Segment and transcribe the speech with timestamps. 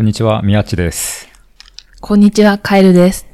[0.00, 1.28] こんにちは、宮地です。
[2.00, 3.26] こんにちは、カエルです。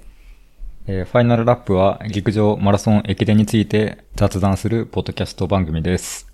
[0.89, 6.27] えーファイナルラップは陸上マラソン駅伝について雑談するポッドキャスト番組です。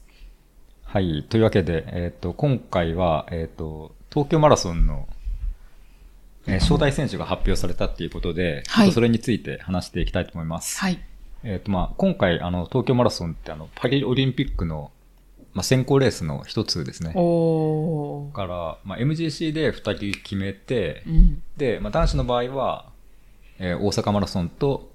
[0.85, 1.27] はい。
[1.29, 5.07] というわけで、えっ、と、今回は、えっ、と、東京マラソンの、
[6.47, 10.81] えー招待選手が発表されたっていうことで、はいちょっとそれについて話していきたいと思います。
[10.81, 10.99] はい。
[11.45, 14.93] えっ、と、まあ、今回、あの、東京マラソンって、あの、パリオリンピックの、
[15.55, 17.13] まあ、選考レースの一つですね。
[17.15, 21.43] おから、まあ、MGC で二人決めて、うん。
[21.57, 22.91] で、まあ、男子の場合は、
[23.59, 24.91] えー大阪マラソンと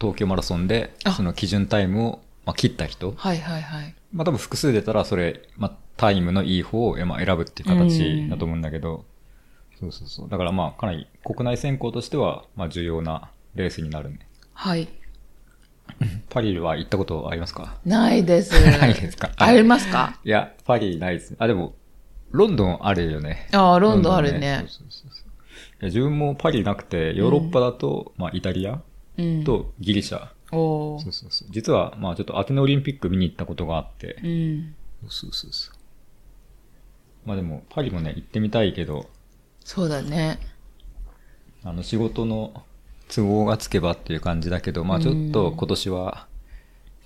[0.00, 3.12] 東京マラソンであ、その基準タイムを、まあ、切った人。
[3.16, 3.94] はいはいはい。
[4.12, 9.04] まあ、多分複数出たら、それ、まあ、タイムのいい方を、えーまあ、選ぶっていう形だと思うんだけど、
[9.78, 10.28] そうそうそう。
[10.28, 14.26] だからまあ、かなり国内選考としては、まあ、重要なレースになるね。
[14.54, 14.88] はい。
[16.28, 17.78] パリは行ったことありますか？
[17.84, 18.52] ないです。
[18.78, 19.30] ないですか？
[19.36, 20.18] ありますか？
[20.24, 21.34] いや、パリないです。
[21.38, 21.74] あ、でも、
[22.30, 23.48] ロンドンあるよね。
[23.52, 24.66] ああ、ロンドンあるね。
[25.82, 28.80] 自分もパリなくて、ヨーロッパだと、まあ、イタリア
[29.18, 29.44] うん。
[29.44, 30.28] とギリシャ。
[30.52, 31.48] おーそうそうそう。
[31.50, 34.16] 実は、まあちょっとアテネオリンピック見に行ったことがあって。
[34.22, 34.74] うん。
[35.08, 35.74] そうそうそう。
[37.26, 39.08] まあでも、パリもね、行ってみたいけど、
[39.64, 40.38] そうだね。
[41.64, 42.62] あの、仕事の
[43.14, 46.26] 都合がつけばっていう感じだけど、まあちょっと今年は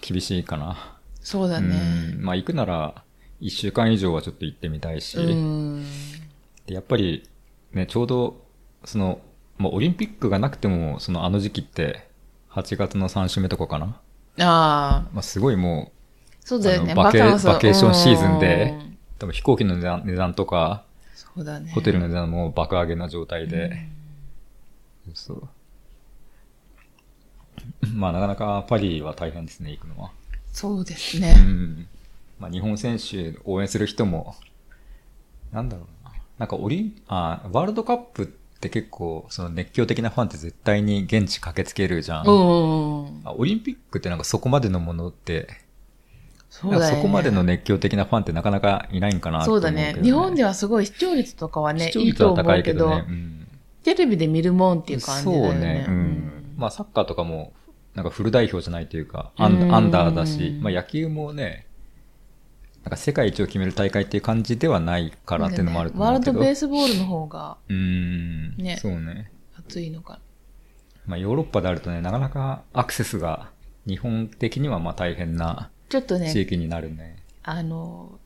[0.01, 0.97] 厳しいかな。
[1.21, 2.15] そうだね。
[2.15, 2.23] うん。
[2.23, 3.03] まあ行くなら、
[3.41, 5.19] 一週間以上はちょっと行ってみたいし、
[6.67, 7.29] やっぱり、
[7.73, 8.37] ね、ちょうど、
[8.85, 9.21] その、
[9.59, 12.07] まあオリンピックがなくても、そのあの時期って、
[12.51, 13.87] 8月の3週目とかかな。
[13.87, 16.95] ああ、まあすごいもう、そうだよね。
[16.95, 21.71] バケバケーションシーズンでうん多分飛行機の値段値段とか、そうだね。
[21.73, 23.87] ホテルの値段も爆上げな状態で、
[25.15, 25.49] そう。
[27.95, 30.09] まあなかなかパリは大変ですね、行くのは。
[30.09, 30.11] う
[30.53, 31.33] そうですね。
[31.35, 31.87] ん。
[32.39, 34.35] まあ日本選手応援する人も、
[35.53, 36.13] なんだろうな。
[36.39, 42.27] なんかオリン、あ、ワールドカップって結構、その熱狂的なファンって絶対に現地駆けつけるじゃん。
[42.27, 43.21] うん。
[43.25, 45.49] あオリンピックってなんかそこまでのものって、
[46.51, 46.97] そうだね。
[46.97, 49.97] そこまでの熱狂的なファンってなかなかいないんかなってそうだね。
[50.03, 53.45] 日本ではすごい視聴率とかはね、視聴いいと思率は高うけどいけどね。、うん
[53.85, 55.51] テレビで見るもんっていう感じだよね。
[55.51, 55.87] そうね。
[55.87, 56.34] うん。
[56.57, 57.53] まあサッカーとかも、
[57.95, 61.67] なんかフル代表じゃないというか、アンうんアンダーだし、まあ野球もね、
[62.85, 66.39] なんか世界一を決める大会っていう感じではないからっていうのもあるとワール思うけど。
[66.39, 68.57] ドベースボールの方がうーん。
[68.57, 69.31] ねそうね。
[69.59, 70.21] 熱いのか。
[71.07, 73.51] まあヨーロッパであるとね、なかなかアクセスが
[73.87, 77.17] 日本的にはまあ大変なちょっとね、地域になるね。
[77.43, 78.19] あの、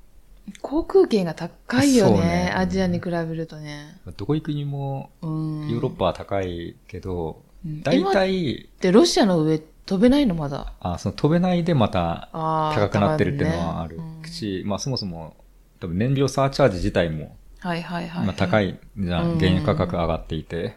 [0.62, 2.20] 航空券が高いよね。
[2.20, 4.00] ねアジアに比べるとね。
[4.16, 5.68] どこ行くにもうん。
[5.70, 10.72] ヨーロッパは高いけど、うん大体、で、ロシアの上飛べないのまだ。
[10.80, 15.36] あ、その飛べないでまた高くなってるっていうのはある高いねし、まあそもそも、
[15.80, 18.24] 多分燃料サーチャージ自体もはいはいはい。
[18.24, 18.60] 今高。
[18.60, 20.76] いじゃん、うん原油価格上がっていて。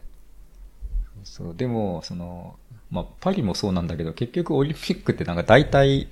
[1.24, 2.56] そう、でも、その、
[2.90, 6.08] まあパリもそうなんだけど、結局オリンピックってなんか大体、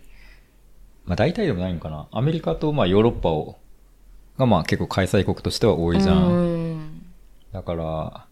[1.06, 2.08] まあ大体でもないのかな。
[2.12, 3.58] アメリカとまあヨーロッパを、
[4.38, 6.28] がまあ結構開催国としては多いじゃん。
[6.28, 7.06] うん。
[7.52, 8.26] だから、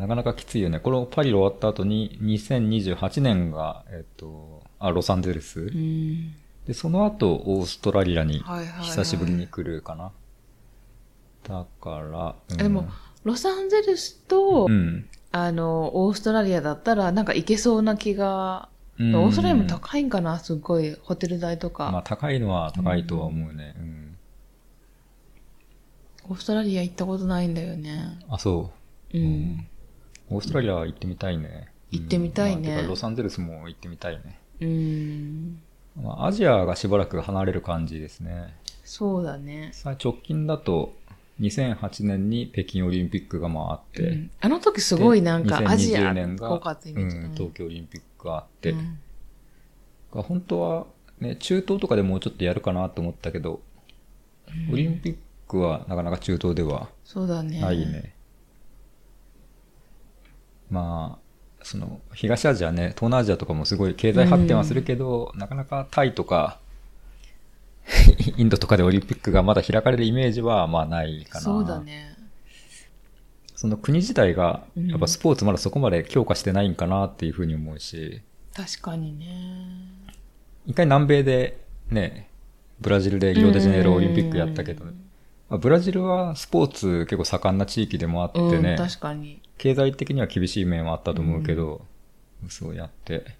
[0.00, 0.80] なかなかきついよね。
[0.80, 5.60] このパリ終わった後に2028年が、えっと、あ、ロサンゼルス。
[5.60, 6.34] うん。
[6.66, 10.12] で、その後、オーストラリアにはいはいはい久しぶりに来るかな。
[11.46, 12.88] だから、うんでも、
[13.24, 15.06] ロサンゼルスと、うん。
[15.32, 21.90] あの、オーストラリアだったら、なんか行けそうな気が、うんオーストラリアも高いんかなすっごい、ホテル代とか。
[21.90, 23.74] まあ、高いのは高いとは思うね。
[23.78, 24.16] うん。
[26.30, 28.18] オーストラリア行ったことないんだよね。
[28.30, 28.72] あ、そ
[29.12, 29.18] う。
[29.18, 29.66] うん。
[30.30, 31.68] オーストラリアは行ってみたいね。
[31.90, 34.38] 行ってみたいねうんまあロサンゼルスも行ってみたいね。
[34.60, 35.60] うん。
[36.00, 38.54] まあ、アジアがしばらく離れる感じですね。
[38.84, 39.70] そうだね。
[39.72, 40.94] さあ、直近だと、
[41.40, 46.50] 2008年に北京オリンピックがまああって、うんあの時すごいなんかでアジア2020年が。
[46.50, 48.98] うん、東京オリンピックがあって、うん
[50.12, 50.86] 本当は
[51.20, 53.60] ね、中東とかでもうちょっとやるかなと思ったけど、
[54.72, 55.16] オリンピッ
[55.46, 57.62] クはなかなか中東ではそうだね。
[60.70, 66.58] まあ、その、東アジアね、東南アジアとかもすごい経済発展はするけど、なかなかタイとか、
[68.36, 71.44] インドとかでオリンピックがまだ開かれるイメージはまあないかな。
[71.44, 72.16] そうだね。
[73.56, 78.22] その国自体が、うんやっぱスポーツまだそこまで強化してないんかなっていうふうに思うし、
[78.54, 79.26] 確かにね。
[80.66, 82.30] 一回南米でね、
[82.80, 84.90] ブラジルでリオデジャネイロオリンピックやったけど、うん
[85.50, 89.42] まあブラジルはスポーツ結構盛んな地域でもあってね、うん、確かに。
[89.60, 91.82] 経済的には厳しい面はあったと思うけど、
[92.48, 93.36] そうやって。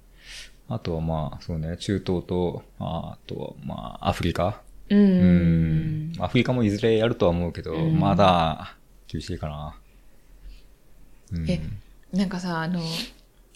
[0.68, 4.60] あとはまあ、そうね、中東と、ああとはまあ、アフリカ。
[4.90, 4.94] う。
[4.94, 8.76] うんアフリカもいずれやるとは思うけど、うんまだ
[9.08, 9.74] 厳しいかな。
[11.32, 11.58] うんえ
[12.12, 12.82] なんかさ、あの、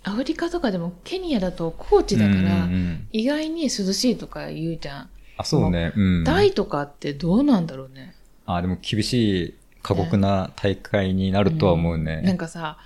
[0.03, 5.11] アフリカとかでもケニアだと高地だから、うんうんうん意外に涼しいとか言うじゃん。
[5.37, 5.93] あ、そうね。
[5.95, 6.25] うん。
[6.25, 8.15] タイとかってどうなんだろうね。
[8.47, 12.23] あ、でも厳しい過酷な大会になるとは思うね。
[12.23, 12.79] なんかさ、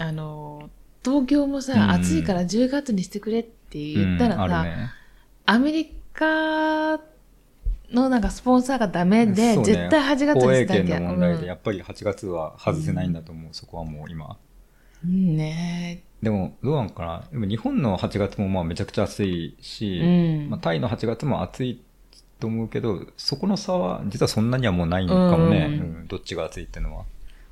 [0.00, 0.70] あの、
[1.04, 4.90] 東京もさ、うん暑いから10月にしてくれって言ったらうんさ、あるね。
[5.44, 6.96] アメリカ
[7.92, 10.84] のなんかスポンサーがダメで、ね絶対8月にしなきゃ。
[10.84, 14.38] 権の問題で、うんやっぱり8月は外せないんだと思う、そこはもう今。
[15.04, 21.82] うんねでも、どうなのかなでも日本の8月もまあめちゃくちゃ暑いし、うんまあ、タイの8月も暑い
[22.38, 27.04] と思うけど、そこの差は実はそんなにはもうないのかもね、うんうんどっちが暑いってのは。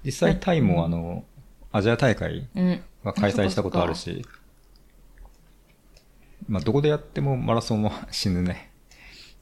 [0.05, 1.25] 実際タイもあの、
[1.73, 2.81] アジア大会うん。
[3.03, 4.25] は開催したことあるし、
[6.49, 8.71] まあどこでやってもマラソンは死ぬね。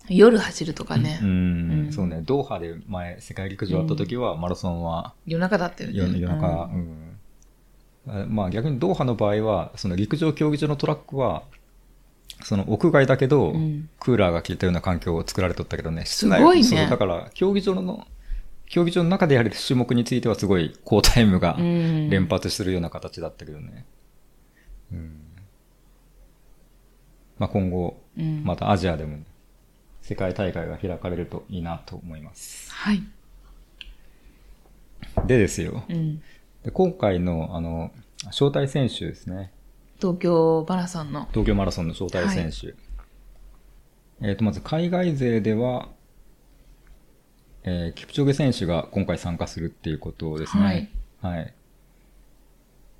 [0.08, 1.18] 夜走るとかね。
[1.22, 2.20] うん、うんそうね。
[2.22, 5.96] ドーハで前世界陸上あった時はマラソンは夜中だったよね。
[5.96, 7.14] 夜夜中、ううん
[8.28, 11.44] まあ逆にドーハの場合は、その陸上競技場のトラックは、
[12.42, 18.06] その屋外だけど、うんクーラーが効いたような環境を作られとったけどね、すごいねだから、競技場の、
[18.66, 23.86] 競技場の中でやれる種目についてはすごい高タイムがうん連発するような形だったけどね。
[24.92, 25.20] うん。
[27.38, 29.18] まあ今後、うんまたアジアでも
[30.02, 32.70] 世界大会が開かれるといいなと思います。
[32.72, 33.02] はい。
[35.26, 35.84] でですよ。
[35.88, 36.22] うん。
[36.62, 37.90] で今回の、あの、
[38.26, 39.50] 招待選手ですね。
[40.04, 41.28] 東京マラソンの。
[41.30, 42.74] 東京マラソンの招待選手。
[44.20, 45.88] えっ、と、まず海外勢では、
[47.62, 50.90] えーキプチョゲ選手が今回参加するっていうことですね。
[51.22, 51.54] はい。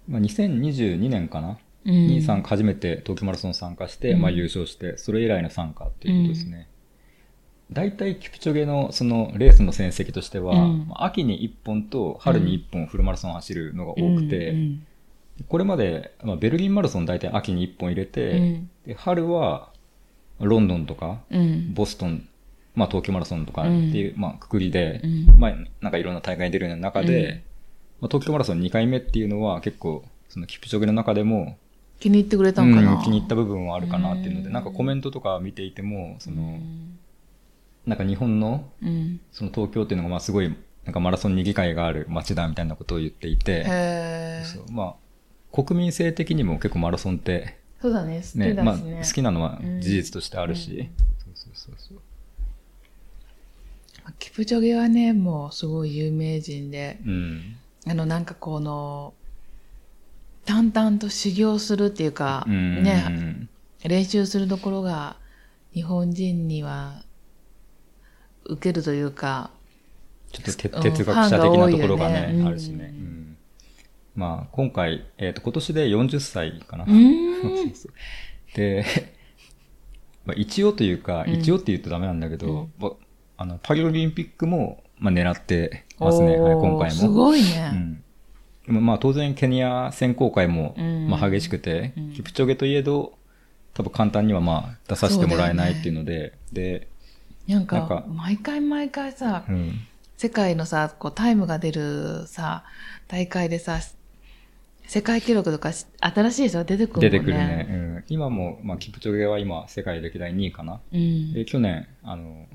[0.09, 6.69] まあ、2022年かな、うんに初めて東京マラソン参加して、うんまあ優勝して、それ以来の参加っていうことですね。
[7.71, 14.87] 大体キプチョゲのそのレースの戦績としては、うんまあ秋に1本と春に1本フルマラソンを走るのが多くて、うん
[15.48, 18.70] これまで、まあ、ベルリンマラソン大体秋に1本入れて、うん。
[18.86, 19.70] で春は
[20.40, 21.75] ロンドンとか、うん。
[21.75, 22.28] ボストン、
[22.75, 25.38] まあ、東京マラソンとかっていう、まあ、くくりで、うん。
[25.38, 27.34] まあ、なんかいろんな大会に出るような中で、うん。
[28.02, 31.58] まあ、東京マラソン2回目っていうのは結構、そのキプチョゲの中でも、
[32.00, 34.52] 気に入ってくれたのかな、うん気に入った部分はあるかなっていうので、うん。
[34.52, 36.98] なんかコメントとか見ていても、その、うん。
[37.86, 39.20] なんか日本の、うん。
[39.32, 40.54] その東京っていうのが、まあ、すごい、
[40.84, 43.64] なんかマラソンに理解がある街だみたいなことを言っていて、
[44.70, 44.94] まあ、
[45.55, 48.77] 国民性的にも結構マラソンって、そうだね、好きね、まあ。
[48.77, 50.87] 好きなのはうん事実としてあるし、うん
[51.17, 51.99] そうそうそうそう。
[54.19, 57.56] キプチョゲはね、もうすごい有名人で、うん。
[57.87, 59.15] あの、なんかこの、
[60.45, 63.49] 淡々と修行するっていうか、うんね、
[63.85, 65.17] 練習するところが
[65.73, 67.03] 日本人には
[68.45, 69.51] 受けるというか、
[70.33, 72.93] ちょっと哲学者的なところがね、ファンが多いよねあるしね。
[72.93, 73.24] うん
[74.14, 76.87] まあ、今回、えっ、と、今年で40歳かな。
[78.55, 78.84] で、
[80.25, 82.93] まあ、一応というか、うん一応って言うとダメなんだけど、うんま
[83.37, 86.90] あの、パリオリンピックも、まあ、狙ってますね、はい、今回も。
[86.90, 88.00] すごいうんね。
[88.66, 93.19] でもまあ当然ケニア選考会も、うんまあ激しくて、うんキプチョゲといえど、
[93.75, 96.88] 多分簡単にはまあ出させてもらえないっていうので、で、
[97.46, 99.81] なんかなんか毎回毎回さ、うん。
[100.17, 102.64] 世界のさ、こうタイムが出るさ、
[103.08, 103.81] 大会でさ、
[104.94, 107.10] 世界記録とかし新しい人が出てくるもんね。
[107.10, 107.67] 出てくるね。
[107.69, 110.81] うん、今も、まあキプチョゲは今世界歴代2位かな。
[110.93, 111.32] うん。
[111.32, 112.46] で、去年、あの、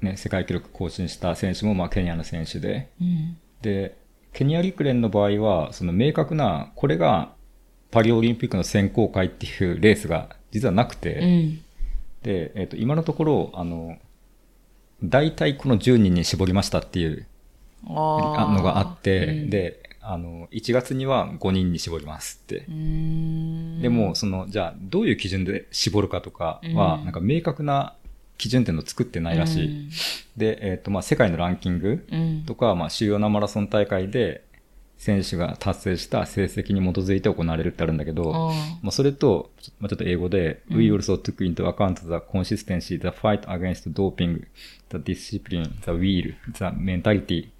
[0.00, 3.36] ね、世界記録更新した選手もまあケニアの選手で、うん。
[3.62, 3.96] で、
[4.32, 7.32] ケニア陸連の場合は、その明確な、これが
[7.92, 11.60] パリオリンピックの選考会っていうレースが実はなくて、うん。
[12.24, 13.98] で、えっ、と、今のところ、あの、
[15.04, 17.28] 大体この10人に絞りましたっていう
[17.88, 22.70] のがあって、うん、で、あの、1月には5人に絞りますってう。
[22.70, 27.94] ーん、でも、その、じゃあ、どういう基準で絞るかとかは、うんなんか明確な
[28.36, 29.90] 基準点の作ってないらしい。
[30.36, 32.20] で、えっ、と、まあ、世界のランキングうん。
[32.20, 32.44] うん。
[32.44, 34.43] とか、まあ、主要なマラソン大会で、
[35.04, 40.78] 選手が達成した成績に基づいて行われるってあるんだけど、まあ、それと、まあ、ちょっと英語で、うん。
[40.78, 44.46] We also took into account the consistency, the fight against doping,
[44.88, 47.50] the discipline, the will, the mentality,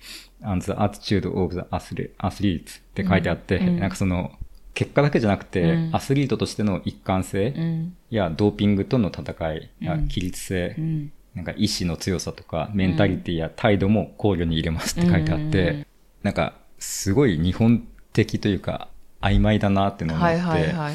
[0.41, 3.69] and the attitude of the athlete- athletes って書いてあって、うん。
[3.69, 3.79] うん。
[3.79, 4.33] なんかその、
[4.73, 5.91] 結果だけじゃなくて、うん。
[5.93, 7.97] アスリートとしての一貫性うん。
[8.09, 10.01] やドーピングとの戦いやうん。
[10.05, 11.13] 規律性、うん。
[11.35, 15.87] なんか意志の強さとか、メンタリティや態度も考慮に入れますって書いてあって、うん。
[16.23, 18.89] なんか、すごい日本的というか、
[19.21, 20.95] 曖昧だなってのを思って、はいはいはいはいはい。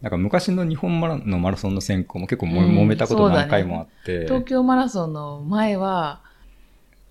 [0.00, 6.20] なんか昔の日本マラのマラソンの選考も結構も、うん揉めたこと何回もあって、東京マラソンの前は、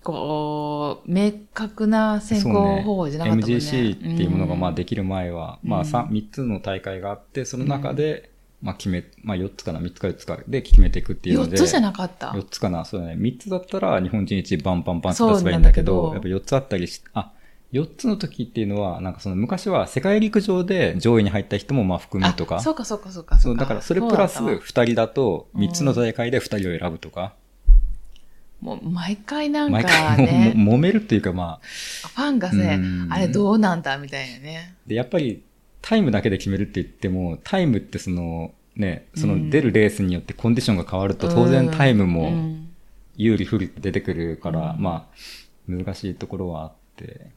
[0.02, 3.56] こう、明確な選考方法じゃなかったもんね。
[3.56, 8.30] MGC っていうものがまあできる前は、うんまあ 3, 三つの大会があって、その中で、
[8.62, 11.56] まあ決め、まあ4つかな、3つか4つかで決めていくっていうの4で。
[11.58, 13.14] つじゃなかった？4つかな、そうだね。
[13.14, 17.32] 3つだったら日本人一バンバンバンって出せばいいんだけど、なんだけどやっぱ4つあったりし、あ、
[17.72, 24.60] 4つの時っていうのは、なんかその昔は世界陸上で上位に入った人もまあ含むとか、あそうかそうかそうかそう、だからそれプラスそうだった。
[24.60, 27.34] わ2人だとうん3つの大会で2人を選ぶとか、
[28.60, 33.12] もう毎回なん毎か回ね、もも揉めるっていうかまあ、ファンがねう、ん。
[33.12, 34.74] あれどうなんだみたいなね。
[34.86, 35.42] で、やっぱり
[35.80, 39.44] タイムだけで決めるって言っても、タイムってその、ね、そうん。
[39.44, 42.68] の出るレースによってコンディションが変わると当然タイムうもん。
[43.16, 44.82] 有利不利出てくるから、うん。
[44.82, 45.14] まあ、
[45.66, 47.30] 難しいところはあって。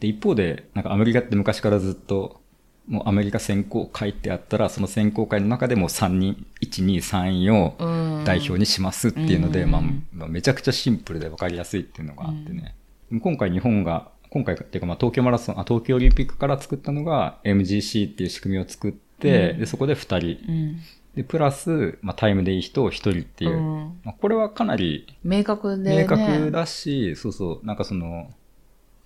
[0.00, 2.40] で、一方で、なんかアメリカって昔からずっと、
[2.86, 9.82] もうアメリカ選考会ってあったら、その選考会の中でも3人、1、2、3位をうん代表にしますっていうので、うんまあ、
[10.12, 12.74] まあめちゃくちゃシンプルで分かりやすいっていうのがあってね。
[13.22, 20.52] 今回日本が、今回っていうかまあ東京マラソン、あ、東京オリンピックから作ったのが MGC っていう仕組みを作って、うんで、そこで2人。
[20.52, 20.76] うん
[21.14, 23.56] で、プラス、まあタイムでいい人を1人っていう。
[23.56, 26.02] うんまあこれはかなり明確でね。
[26.02, 28.30] 明確だし、そうそう、なんかその、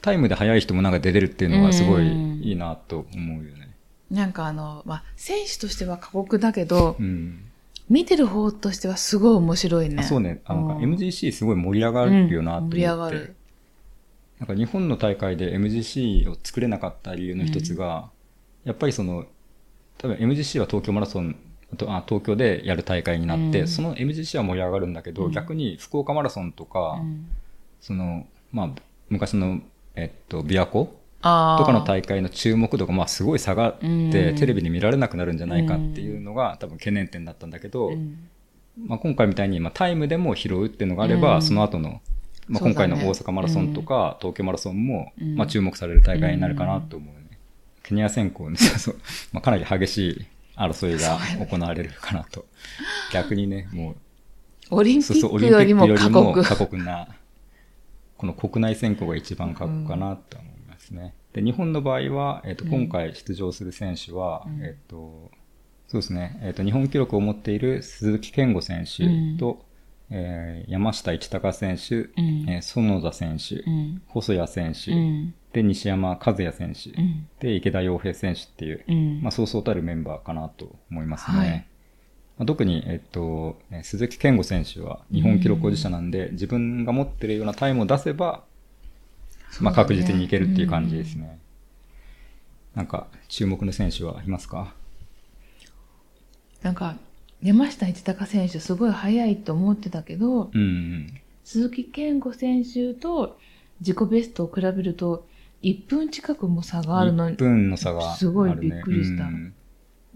[0.01, 3.75] タイムで速い人もなんか出れるっていうのはすごいうんいいなと思うよね。
[4.11, 7.45] なんかあの、まあ、選手としては過酷だけど、うん。
[7.91, 9.97] 見てる方としてはすごい面白いね。
[9.99, 12.77] あそうね、あなんかうん MGC すごい盛り上がるよなと思って。
[12.77, 13.35] うん盛り上がる。
[14.39, 18.11] なんか日本の大会で MGC を作れなかった理由の一つが、
[18.65, 19.27] やっぱりその、
[19.99, 21.37] 多分 MGC は東京マラソン、
[21.73, 27.27] あとあ東京でやる大会になって、うんその MGC は盛り上がるんだけど、うん逆に福岡マラソンとか、うん
[27.81, 28.71] その、まあ、
[29.09, 29.61] 昔の、
[29.99, 30.85] えっと、琵琶湖
[31.21, 34.11] とかの大会の注目度がまあすごい下がって、うん。
[34.11, 38.29] テレビで見られなくなるんじゃないかっていうのが多分懸念点だったんだけど、うん。
[38.87, 41.43] まあ、今回みたいにまあタイムでも拾うっていうのがあれば、うん。
[41.43, 42.01] その後の、
[42.47, 45.35] まあ、今回の大阪マラソンとか東京マラソンも、うん。
[45.35, 47.39] まあ、注目される大会になるかなと思うね。
[47.83, 48.59] ケニア選考ね、
[49.33, 50.27] まあ、かなり激しい
[50.57, 52.45] 争いが行われるかなと。
[53.13, 53.93] 逆にね、も
[54.71, 56.43] う、オリンピックよりも過酷。
[56.43, 57.09] 過酷な、
[58.19, 61.15] この国内選考が一番過酷かなと思いますね。
[61.33, 65.31] で、日本の場合は、えっ、と、うん今回出場する選手は、うんえっ、と、
[65.87, 69.65] そうですね、えっ、と、日本記録を持っている鈴木健吾選手と、
[70.11, 74.03] えー山下一貴選手、うんえー園田選手、うん。
[74.09, 75.35] 細谷選手、うん。
[75.53, 77.29] で、西山和也選手、うん。
[77.39, 79.23] で、池田洋平選手っていう、うん。
[79.23, 81.39] まあ、そうそうたるメンバーかなと思いますね。
[81.39, 81.67] はい
[82.39, 88.45] まあ、特に、えっと、ね鈴木健吾選手は日本記録保持者なんで、自分が持ってるようなタイムを出せば、
[89.61, 91.39] まあ、確実にいけるっていう感じですね。
[92.75, 94.73] なんか、注目の選手はいますか？
[96.63, 96.97] なんか、
[97.43, 101.21] 山下一貴選手すごい速いと思ってたけど、うんうん。
[101.45, 103.39] 鈴木健吾選手と
[103.81, 105.27] 自己ベストを比べると、
[105.63, 108.17] 1分近くも差があるの1に、分の差がある、ね。
[108.17, 109.55] すごいびっくりしたうん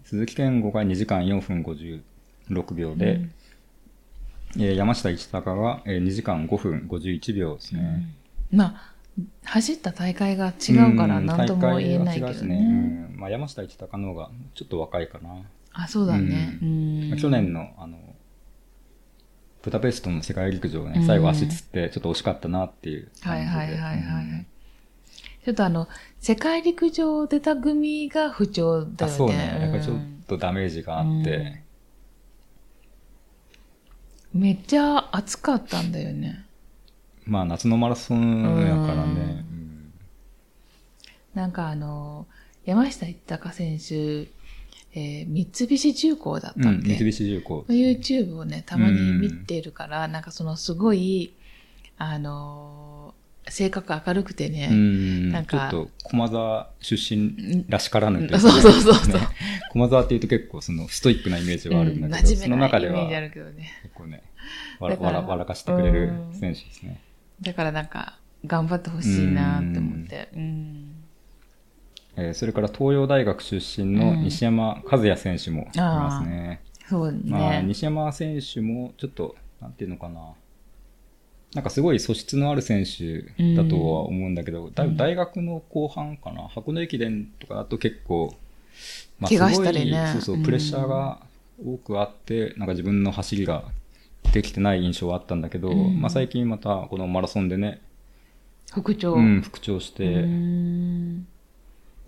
[0.04, 1.62] 鈴木健吾が2時間4分
[2.50, 3.32] 56秒で、うん
[4.58, 8.14] えー山下一貴がえー2時間5分51秒ですね。
[8.50, 8.94] まあ、
[9.44, 12.56] 走った大会が違うからん何とも言えないけどね。
[12.56, 15.36] うんまあ、山下一貴の方がちょっと若いかな。
[15.72, 16.58] あ、そうだね。
[16.60, 17.98] ううんまあ去年の、あの、
[19.62, 23.78] ブダペストの世界陸上ね、うん最後足つってちょっと惜しかったなっていうはい感じで。
[23.80, 24.24] はいはいはい。
[24.24, 24.46] うん
[25.44, 25.88] ちょっとあの、
[26.20, 29.16] 世界陸上出た組が不調だあ、よね。
[29.18, 29.58] そうね。
[29.60, 31.64] やっぱりちょっうんとダメージがあって、
[34.34, 36.44] めっちゃ暑かったんだよね。
[37.26, 39.12] まあ夏のマラソンやからね。
[39.12, 39.92] うんうん
[41.34, 42.26] なんかあの、
[42.66, 44.28] 山下一貴選手、
[44.94, 47.64] えー三菱重工だったうん、っけ、三菱重工。
[47.70, 51.32] YouTube をね、たまに見てるから、なんかそのすごい、
[51.96, 59.26] あのー性格明るくてね、うん、なんかちょっと駒沢出身らしからぬというかうんそうそうそうそうね
[59.72, 63.72] 駒沢っていうと結構そのストイックなイメージはあるんだけど、うん馴その中ではね。
[63.82, 64.22] 結構ね、
[64.78, 67.00] わらだからわら笑かしてくれる選手ですね。
[67.40, 70.28] だからなんか、頑張ってほしいなって思って。
[70.34, 70.96] うん。
[72.16, 76.62] えーそれから東洋大学出身の西山和也選手もいますね。
[76.86, 77.20] そうね。
[77.24, 80.34] まあ、西山選手もちょっと、なんていうのかな。
[81.54, 83.22] なんかすごい素質のある選手
[83.54, 88.34] だとは思うんだけど、だ大学の後半かな、箱根駅伝とかだと結構、
[89.20, 90.10] ま怪我したりね。
[90.14, 90.42] そうそう、うん。
[90.42, 91.20] プレッシャーが
[91.62, 93.64] 多くあって、なんか自分の走りが
[94.32, 96.00] できてない印象はあったんだけど、うん。
[96.00, 97.82] まあ最近またこのマラソンでね、
[98.72, 99.12] 副長。
[99.12, 100.24] うん、復調して、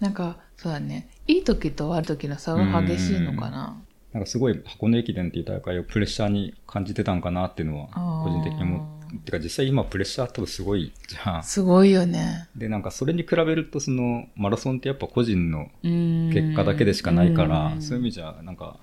[0.01, 1.09] なんか、そうだね。
[1.27, 3.77] いい時と悪い時の差が激しいのかな？
[4.15, 7.89] なんかすごい箱根駅伝っていう大会をプレッシャーに感じてたんかなっていうのは
[8.25, 11.43] 個人的に思ってか実際今プレッシャー多分すごいじゃん。
[11.45, 12.49] すごいよね。
[12.57, 18.79] で、なんかそれに比べるとそのマラソンってやっぱ個人の結結果だけでしかないから、そういう意味じゃなんか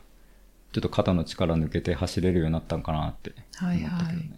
[0.72, 3.90] ちょっと肩の力抜けて走れるようになったんかなって思ったけどね。
[3.90, 4.32] はいはい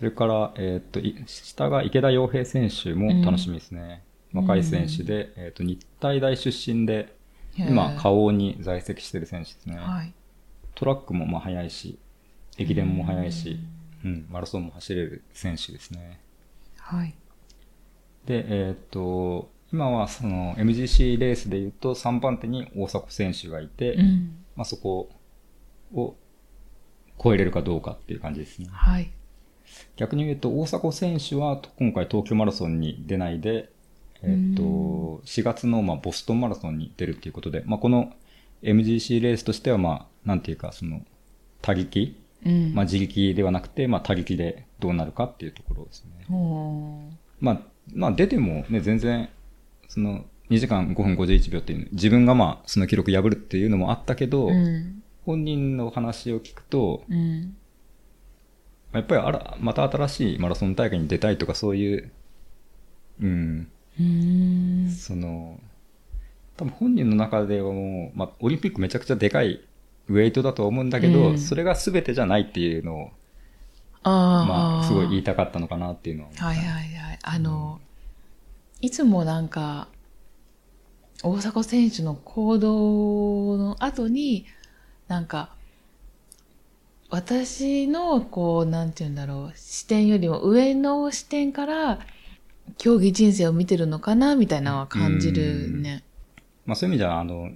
[0.00, 4.02] それから、えっ、と、い下が池田洋平選手も楽しみですね。
[4.04, 7.16] うん若い選手で、えっ、と、日体大出身で、
[7.56, 9.76] 今、花王に在籍してる選手ですね。
[9.76, 10.14] はい。
[10.74, 11.98] トラックもまあ速いし、
[12.60, 13.58] 駅伝も速いし、
[14.04, 16.20] うん、マラソンも走れる選手ですね。
[16.78, 17.14] はい。
[18.26, 24.44] で、えっ、と、今はその MGC レースで言うと3番手に大迫選手がいて、うん。
[24.56, 25.08] まあそこ
[25.94, 26.16] を
[27.22, 28.68] 超えれるかどうかっていう感じですね。
[28.70, 29.10] はい。
[29.96, 33.70] 逆に言うと大迫選手は今回東京マラソンに出ないで、
[34.22, 38.12] えっ、と、4月のまあボストンマラソンに出るっていうことで、まあこの
[38.62, 41.00] MGC レースとしてはまあ、なんていうかその、
[41.62, 42.74] 他力、うん。
[42.74, 46.26] まあ自力ではなくて、まあ他力でどうなるかっていうところですね。
[47.40, 47.60] まあ、
[47.94, 49.28] まあ出てもね、全然、
[49.88, 55.02] その、2時間5分51秒っていう、自分がまあ、その記録破るっていうのもあったけど、うん。
[55.24, 57.56] 本人の話を聞くと、うん。
[58.92, 62.10] やっぱりあら、また新しいマラソン大会に出たいとかそういう、
[63.22, 63.68] うん、
[63.98, 64.90] うーん。
[64.90, 65.60] その、
[66.56, 69.60] 多分本人の中ではもう、まあ、オリンピックめちゃくちゃでかい
[70.10, 73.10] ウェイトだと思うんだけど、うんそれが全てじゃないっていうのを、
[74.02, 74.44] ああ。
[74.44, 76.30] まあ、すごい言いたかったのかなっていうのは。
[76.36, 77.18] はいはいはい。
[77.22, 77.80] あの、
[78.80, 79.88] いつもなんか、
[81.22, 84.46] 大迫選手の行動の後に、
[85.06, 85.54] なんか、
[87.10, 92.00] 私の、こう、なんて言うんだろう、視点よりも上の視点から、
[92.78, 96.02] 競技人生を見てるのかな、みたいなのは感じるね。
[96.66, 97.50] まあ、そういう意味じゃ、あの、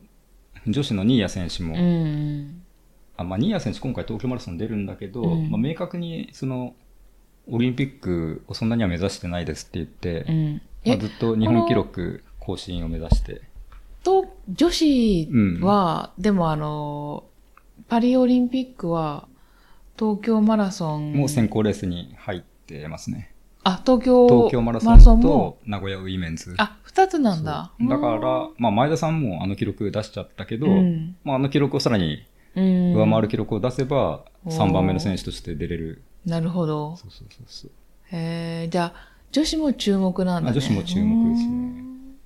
[0.66, 2.62] 女子の新谷選手も、うん。
[3.16, 6.74] あまあ、新谷選手今回東京マラソン出るんだけど、うんまあ、明確にその、
[7.46, 10.52] オリンピックをそんなには目指してないですって言って、うん。
[10.54, 10.60] まあ、
[10.94, 13.42] え、ずっと日本記録更新を目指して、
[14.02, 15.28] と、女子
[15.62, 17.24] は、でもあの、
[17.88, 19.28] パリオリンピックは、
[19.98, 21.12] 東京マラソン。
[21.14, 23.30] もう選考レースに入ってますね。
[23.62, 25.22] あ、東京東京マラソンも？
[25.22, 26.54] と名古屋ウィメンズ。
[26.58, 27.72] あ、二つなんだ。
[27.80, 32.24] だから、まあ、前田さんもあの記録出しちゃったけど、うんまあ、あの記録をさらに
[32.56, 36.02] うん、上回る記録を出せば、うん3番目の選手として出れる。
[36.26, 36.96] なるほど。
[36.96, 37.70] そうそうそうそう。
[38.12, 40.50] へえ、じゃあ、女子も注目なんだね。
[40.50, 42.16] あ女子も注目ですねうん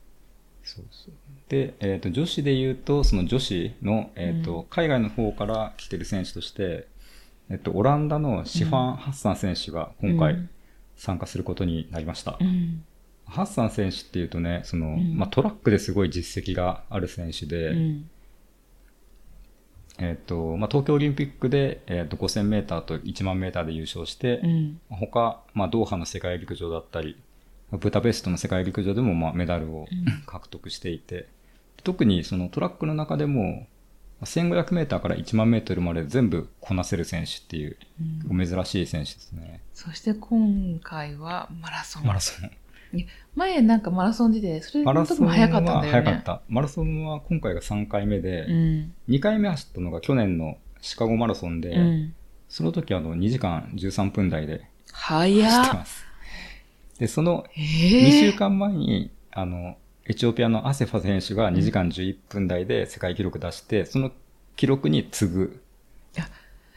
[0.64, 1.14] そうそう。
[1.48, 6.88] で、えっ、と、女子で言うと、その女子の、えっ、と、海外の方から来てる選手として、
[7.50, 10.50] えっ、と、オランダのシファン・ハッサン選手が今回うん
[10.96, 12.36] 参加することになりました。
[12.40, 12.84] うん。
[13.28, 18.10] ハッサン選手っていうとね、その、んまあ、トラックですごい実績がある選手で、うん。
[19.98, 24.80] えっ、と、まあ、東京オリンピックで、えっ、と、5000メーターと1万メーターで優勝して、うん。
[24.88, 27.16] 他、まあ、ドーハの世界陸上だったり、
[27.70, 29.86] ブダペストの世界陸上でも、まあ、メダルを
[30.26, 31.28] 獲得していて、
[31.84, 33.66] 特にそのトラックの中でも、
[34.22, 37.76] 1500メーターから1万メートルまで全部こなせる選手っていう、
[38.28, 39.60] 珍しい選手ですね。
[39.74, 42.04] そして今回はマラソン。
[42.04, 42.50] マラソン。
[43.34, 45.90] 前なんかマラソン出て、それの時も早かったんだよね。
[45.90, 46.42] 早かった。
[46.48, 48.92] マラソンは今回が3回目で、うん。
[49.08, 52.14] 2回目走ったのが去年のシカゴマラソンで、うん。
[52.48, 55.42] その時あの2時間13分台で走って。
[55.42, 56.04] ます。
[56.98, 64.10] で、そのえ2週え間前に、あの、エチオピアのアセファ選手が2時間11分台で世界記録出して、その
[64.56, 65.62] 記録に次ぐ。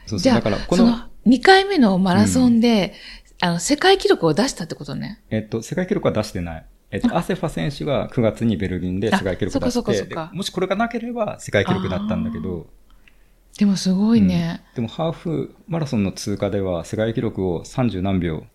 [0.06, 0.34] そうそう。
[0.34, 2.94] だから、この2回目のマラソンで、
[3.42, 5.22] あの、世界記録を出したってことね。
[5.30, 6.66] えっと、世界記録は出してない。
[6.92, 12.68] えっと、アセファ選手が9月にベルリンで世界記録出あそっかそして、もしこれがなければ世界記録だったんだけど、
[13.58, 14.62] でもすごいね。
[14.76, 18.46] でもハーフマラソンの通過では世界記録を30何秒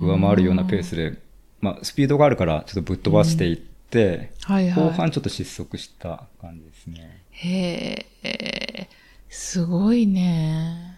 [0.00, 1.18] 上回るようなペースで、
[1.60, 4.84] まあ、スピードがあるからちょっとぶっ飛ばしていって、はいはい。
[4.84, 7.22] 後半ちょっと失速した感じですね。
[7.30, 8.88] へえ、
[9.28, 10.95] すごいね。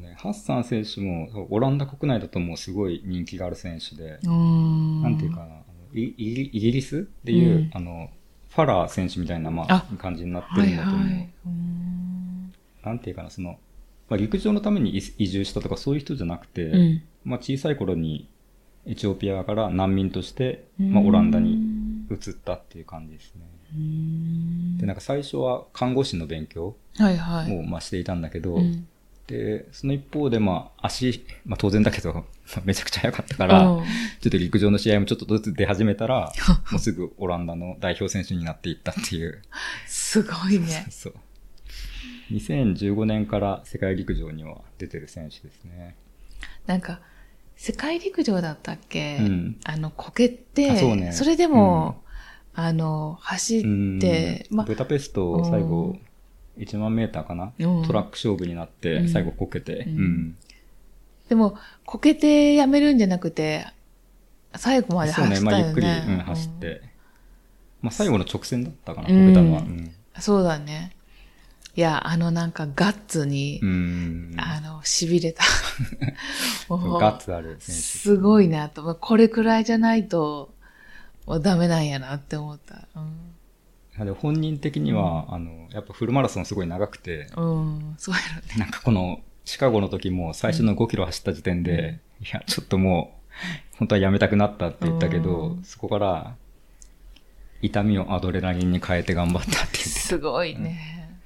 [0.00, 4.18] ねハッサン選手もオランダ国内だともうすごい人気がある選手で。
[4.22, 5.62] なんていうかな、
[5.94, 8.10] イイギリスでいう、うんあの、
[8.48, 11.06] ファラー選手みたいな、まああ、感じになってはいるんだと思う。
[11.06, 11.30] はい。
[11.46, 12.52] うーん
[12.84, 13.58] なんていうかな、その、
[14.08, 18.28] まあ、陸上のために移移住したとかそういう人じゃなくて、うんまあ、小さい頃に
[18.86, 21.54] エチオピアから難民として、まあ、オランダに
[22.10, 23.42] 移ったっていう感じですね。
[24.78, 27.56] で、なんか最初は看護師の勉強はいはい。
[27.56, 28.86] をまあしていたんだけど、うん
[29.30, 32.24] で、その一方で、まあ、足、まあ当然だけど、ま
[32.58, 33.84] あめちゃくちゃ速かったから、うん
[34.20, 36.32] ちょっと陸上の試合もちょっとずつ出始めたら、
[36.70, 39.40] もうすぐオランダの代表選手になっていったっていう。
[39.86, 40.86] すごいね。
[40.90, 41.14] そう。
[42.32, 45.94] 2015年から世界陸上には出てる選手ですね。
[46.66, 47.00] なんか、
[47.56, 52.02] 世界陸上だったっけ、うんあの、こけて、あそうねれでも、
[52.54, 53.62] あの、走っ
[54.00, 55.96] て、ブダペスト最後、
[56.60, 60.36] 1万メーターかな、うんトラック勝負になって、うん最後こけて、うんうん
[61.28, 63.64] でも、こけてやめるんじゃなくて、
[64.56, 65.62] 最後までそうね、走ったよね。
[65.62, 66.82] まあゆっくり、うん、走って。
[67.82, 69.60] まあ最後の直線だったかな、こうんけたのは。
[69.60, 69.94] うん。
[70.18, 70.96] そうだね。
[71.76, 75.44] いや、あのなんかガッツに、うんあの、痺れた。
[76.68, 77.58] ガッツある。
[77.60, 78.96] すごいなと。
[78.96, 80.52] これくらいじゃないと、
[81.26, 82.88] もうダメなんやなって思った。
[84.04, 87.44] で本人的には、あの、やっぱフルマラソンすごい長くて、うん。
[87.44, 88.54] うん、そうやろね。
[88.58, 93.20] なんかこの、シカゴの時も最初の5キロ走った時点で、いや、ちょっとも
[93.74, 96.36] う、本当はやめたくなったって言ったけど、うんそこから、
[97.62, 101.20] 痛みをアドレナリンに変えて頑張ったって言ってすごいね。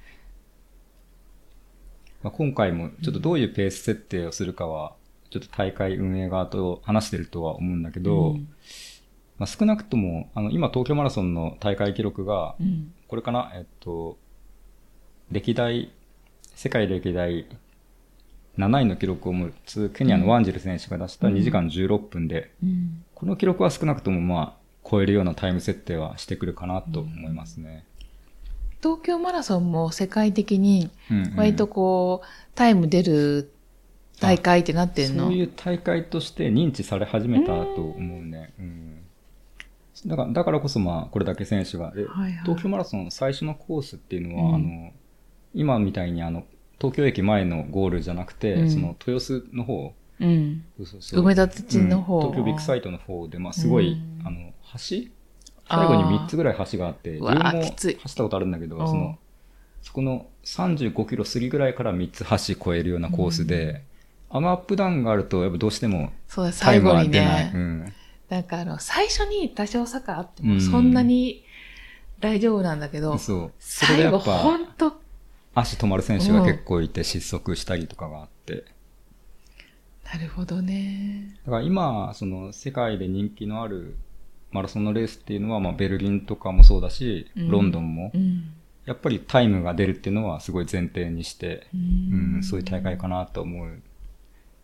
[2.23, 4.95] まあ、今回もちょっとどういうペース設定をするかは、
[5.29, 8.49] ちょっと大会運営側と話してるとは思うんだけど、うん
[9.37, 12.93] まあ、少なくとも、あの、今東京マラソンの大会記録がう、ん。
[13.07, 14.17] これかな、えっと、
[15.31, 15.91] 歴代、
[16.55, 17.45] 世界歴代
[18.57, 23.03] 7位の記録を持つケニアのワンジル選手が出した2時間16分で、うん。
[23.13, 27.83] この記録は少なくともまあ、超えるようなタイム設定はしてくるかなと思いますね。
[28.81, 33.51] 東京マラソンも世界的にうんうん割とこう、タイム出る
[34.21, 35.25] 大会ってなってんの？
[35.25, 38.53] そういう大会として認知され始めたと思うね。
[38.59, 38.94] うん。
[40.05, 41.91] だから、だからこそまあ、これだけ選手が。
[41.91, 42.41] で、はいはい。
[42.43, 44.55] 東京マラソン最初のコースっていうのは、うん。
[44.55, 44.91] あの、
[45.53, 46.43] 今みたいにあの、
[46.79, 48.69] 東京駅前のゴールじゃなくて、うん。
[48.69, 50.63] その豊洲の方、うん。
[50.77, 51.01] そうそう。
[51.01, 52.19] そう埋め立て地の方。
[52.19, 54.27] うん東京ビッグサイトの方で、まあすごい、うん。
[54.27, 55.09] あの、橋？
[55.67, 57.97] 最後に3つぐらい橋があって、自分もきつい。
[58.01, 58.87] 走ったことあるんだけど、うん。
[58.87, 59.17] その、
[59.81, 62.23] そこの35キロ過ぎぐらいから3つ
[62.55, 63.83] 橋越えるようなコースで、
[64.29, 67.45] あのアップダウンがあると、やっぱどうしてもタイム最後には出ない。
[67.45, 67.51] ね。
[67.53, 67.93] うん
[68.29, 71.43] なんかあの、最初に多少坂あってうんもそんなに
[72.19, 73.51] 大丈夫なんだけど、そう。
[73.59, 74.93] それでやっぱほんと、
[75.53, 78.65] 足止まる選手が結構いて失速したりとかがあって。
[80.05, 81.37] なるほどね。
[81.45, 83.97] だから今、その世界で人気のある
[84.51, 88.53] マラソンのレースっていうのは、まあベルリンとかもそうだし、うんロンドンもう、ん。
[88.85, 93.81] やっぱりタイムが出るっていうのはすごい前提にして、ううん、そういう大会かなと思う。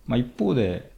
[0.06, 0.91] まあ一方で、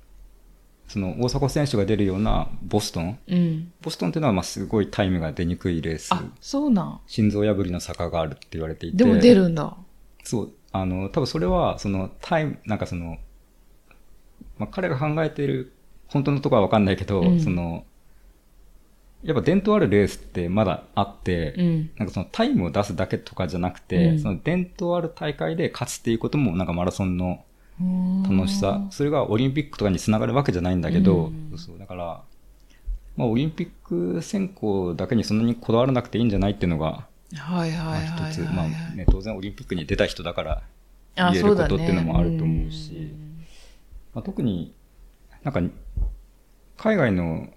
[0.87, 3.71] その大迫選手が出るようなボストン、うん。
[3.81, 6.99] ボストンっていうのはまあすごいタイムが出にくいレース、あ、そうなん。
[7.07, 8.97] 心臓破りの坂があるって言われていて。
[8.97, 9.75] でも出るんだ。
[10.23, 13.17] そう、あの、多分それは、そのタイム、なんかその、
[14.57, 15.73] まあ、彼が考えている、
[16.07, 17.85] 本当のところはわかんないけど、うんその、
[19.23, 21.91] やっぱ伝統あるレースってまだあって、うん。
[21.97, 27.43] なんかそのタイムを出すだけとかじゃなくて、うんその伝統ある大会で勝つっていうこともなんかマラソンの
[27.79, 31.57] 楽楽しさ、それがオリンピックとかにつながるわけじゃないんだけど、うん。
[31.57, 32.21] そうだから、
[33.15, 37.07] まあオリンピック選考だけにそんなにこだわらなくていいんじゃないっていうのが。
[38.29, 40.63] 一つ、まあね、当然オリンピックに出た人だから
[41.15, 43.11] あ言えることっていうのもあると思うし、
[44.23, 44.73] 特に
[45.43, 45.61] なんか
[46.77, 47.49] 海外の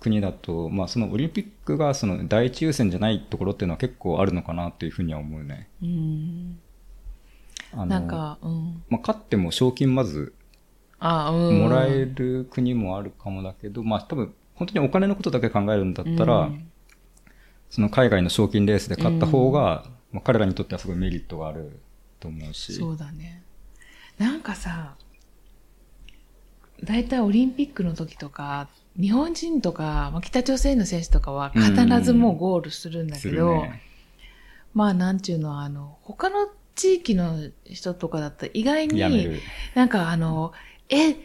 [0.00, 5.68] 国だと、まあ、そのオリンピックがその第一優先じゃないところっていうのは結構あるのかなというふうには思うね。
[5.82, 6.58] うんうん
[7.72, 8.82] あのなんか、うん。
[8.88, 10.34] まあ、勝っても賞金まず。
[11.00, 16.72] もらえる国もあるかもだけど、まあ多分本当にお金のことだけ考えるんだったら、うん
[17.72, 21.80] その海外の賞金レースで勝った方が、まあ、彼らにとってはすごいメリットがある
[22.20, 22.74] と思うし。
[22.74, 23.42] そうだね。
[24.18, 24.94] なんかさ、
[26.84, 28.68] 大体オリンピックの時とか、
[29.00, 33.82] 日本人とか、まあ、北朝鮮の選手とかは必ずもうゴールするんだすけど、るね。
[34.74, 39.00] まあなんちゅうの、あの、他の地域の人とかだったら意外に。
[39.74, 40.52] なんかあの、
[40.88, 41.16] え、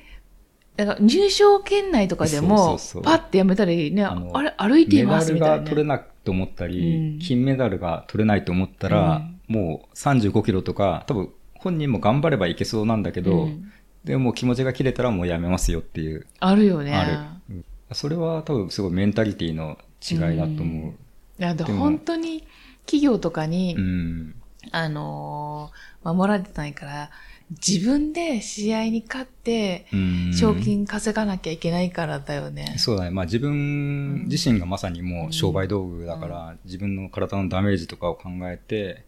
[0.77, 13.71] なんか入賞圏内とかでもパッてやめたりね、あれ、歩いていメダルますみたいな、が取れないと思ったり、うん金メダルが取れないと思ったら、もう35キロとか、多分本人も頑張ればいけそうなんだけど、うん
[14.03, 16.95] でも気持ちが切れたらもうやめますよっていう、あるよね。
[16.95, 17.17] ある。
[17.49, 20.91] うんそれは多分すごいメンタリティの違いだと思う。
[20.91, 20.95] い
[21.37, 22.45] や、ででも本当に
[22.85, 24.35] 企業とかに、うん。
[24.71, 27.09] あのー守られてないから、
[27.49, 32.75] 自分で試合に勝って、うん賞金稼がなきゃいけないからだよね。
[32.77, 33.09] そうだね。
[33.09, 39.03] まあ自分自身がまさにもう商売道具だから、自分の体のダメージとかを考えて、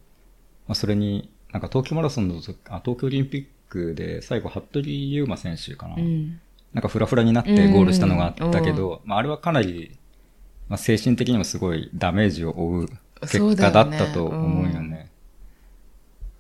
[0.68, 5.96] まあそれに、なんか東京マラソンの時、あ、東京オリンピックで最後、服部勇馬選手かな。
[5.96, 6.40] うん。
[6.74, 9.98] なんかフラフラになってゴールしたのがあったけど、まああれはかなり、
[10.68, 12.90] まあ精神的にもすごいダメージを負う
[13.22, 15.09] 結果だったと思うよね。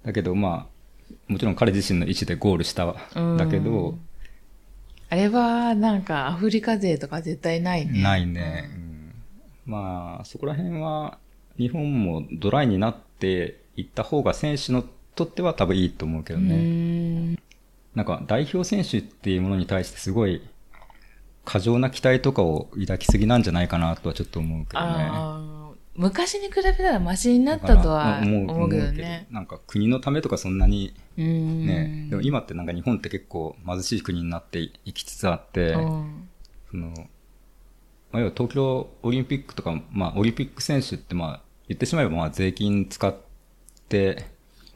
[0.04, 2.96] だけどまあ、もちろん彼自身の意思でゴールした、
[3.38, 3.98] だけど、
[5.10, 8.04] あれは、なんか、アフリカ勢とか絶対ないね。
[8.04, 8.70] ないね。
[8.72, 9.14] うん
[9.66, 11.18] まあ、そこら辺は、
[11.58, 14.84] 日本もドライになっていった方が選手の
[15.16, 16.56] とっては多分いいと思うけどうね。
[16.56, 17.36] ん。
[17.96, 20.42] なんか代表選手っていうものに対してすごい
[21.44, 25.59] 過剰な期待とかを抱きすぎなんじゃないかなとはちょっと思うけどね。
[26.00, 29.28] 昔に比べたらマシになったとは思うけどね。
[29.32, 31.66] なんか国のためとかそんなにうん。
[31.66, 36.30] ね、でも今ってなんか日本って結構貧しい国になっていきつつあって、うん
[36.72, 36.94] その、
[38.12, 43.14] まあ、要は東京オリンピックとか、まあオリンピック選手ってまあ言ってしまえばまあ税金使っ
[43.90, 44.26] て、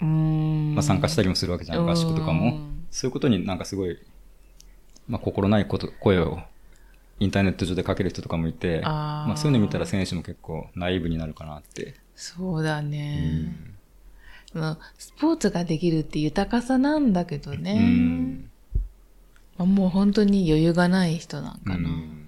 [0.02, 0.74] うん。
[0.76, 2.86] まあ参加したりもするわけじゃん、合宿とかうもん。
[2.92, 3.98] そういうことになんかすごい、
[5.08, 6.40] まあ心ないこと、声を
[7.24, 11.96] インターネット上でかける人とかもいて、あーまあそういうの見たら選手も結構ナイーブになるかなって。
[12.16, 13.20] そうだうね。
[13.22, 13.76] ん
[14.54, 17.74] まあスポーツができるって豊かさなんだけどね。
[17.74, 18.50] うん
[19.58, 21.90] まあもう本当に余裕がない人なんかな。
[21.90, 22.20] うん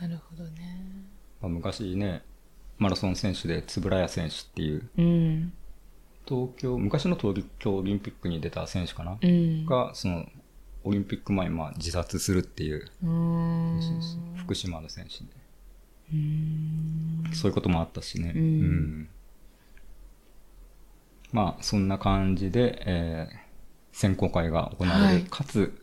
[0.00, 0.80] なるほどね。
[1.42, 2.22] まあ、昔ね、
[2.78, 5.52] マラソン選手で円谷選手っていう、うん。
[6.26, 9.66] 東京、昔の東京オリンピックに出た選手かな、うん。
[9.66, 10.26] が、その、
[10.84, 12.86] オリンピック前にまあ自殺するっていう。
[14.36, 15.30] 福島の選手で、
[17.34, 18.32] そういうこともあったしね。
[18.34, 19.08] うん
[21.32, 23.50] まあ、そんな感じで、えー
[23.92, 25.04] 選考会が行われる。
[25.04, 25.82] はいかつ、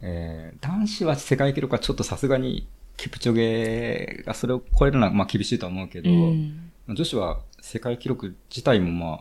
[0.00, 9.20] えー男子は世界記録はちょっとさすがに、キプチョゲがそれを超えるのはまあ厳しいとは思うけど、うん女子は世界記録自体もまあ、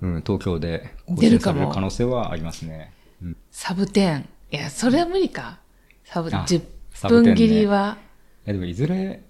[0.00, 2.92] うん、東京で更新される可能性はありますね。
[3.24, 4.22] うん、サブ10。
[4.52, 5.58] いや、それは無理か。
[6.04, 7.98] サブ、あ10サブ10ね分切りは。
[8.46, 9.22] えでもいずれ、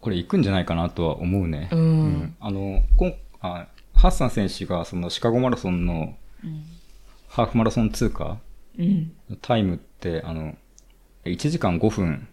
[0.00, 1.68] これ行くんじゃないかなとは思うね。
[1.72, 6.64] うんあの、こんあハッサン選手がそのシカゴマラソンのうん。
[7.28, 8.38] ハーフマラソン通過？
[8.78, 9.12] うん。
[9.28, 10.54] のタイムって、あの、
[11.24, 12.28] 1時間5分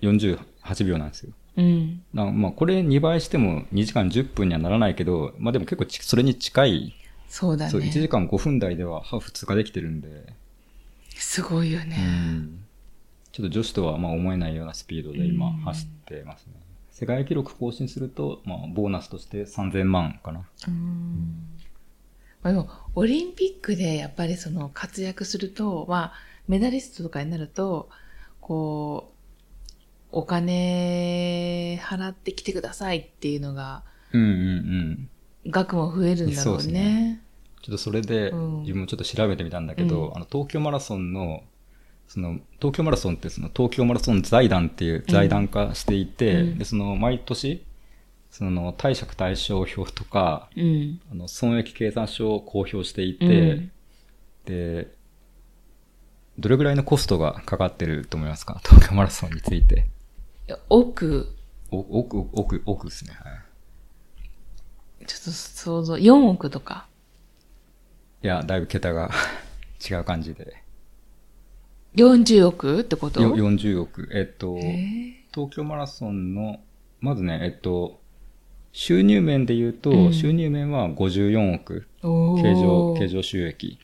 [0.00, 0.38] 48
[0.86, 1.32] 秒なんですよ。
[1.56, 2.02] うん。
[2.14, 6.94] なまあ、これ2倍しても2時間10分にはならないけど、まあでも結構ちそれに近い、
[7.28, 8.08] そうだそう、1時ね。
[8.08, 10.34] 間5分台ではハーフ通過できてるんで、
[11.14, 11.96] すごいようね。
[11.96, 12.64] ん
[13.32, 16.54] ちょっと女子とはまあ思えないようなスピードで今うん走ってますね。
[16.90, 20.48] 世界記録更新すると、まあ、ボーナスとして3000万かな。
[20.66, 21.46] うん。
[22.42, 26.12] まあ、でも、オリンピックでやっぱりその活躍すると、まあ、
[26.48, 27.88] メダリストとかになると、
[28.40, 35.10] こう、お金払ってきてくださいっていうのが、うんうんうん。
[35.48, 37.22] 額も増えるんだろうそうですねね。
[37.62, 41.42] ちょっとそれで、うん自分もちょっと調べてみたんだけど、うんあの、東京マラソンの、
[42.06, 47.64] その、東京マラソンってその、東京マラソン財団っていう財団化していて、うんで、その、毎年、
[48.30, 51.00] その、貸借対照表とか、うん。
[51.10, 53.70] あの、損益計算書を公表していて、うん
[54.44, 54.94] で、
[56.38, 58.60] どれぐらいのコストがかかってると思いますか？
[58.64, 59.88] 東京マラソンについて。
[60.46, 61.34] いや奥、
[61.70, 63.12] お奥、奥、奥ですね。
[63.12, 63.32] はい。
[65.08, 66.86] ちょっと想像、4億とか。
[68.22, 69.10] いや、だいぶ桁が
[69.90, 70.62] 違う感じで。
[71.96, 73.20] 40億ってこと？
[73.22, 74.08] よ40億。
[74.12, 76.60] えっと、え東京マラソンの、
[77.00, 78.00] まずね、えっと、
[78.72, 81.88] 収入面で言うと、うん収入面は54億。
[82.02, 83.78] 経常、経常収益。